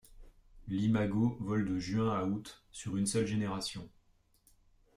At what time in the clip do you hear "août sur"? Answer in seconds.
2.25-2.97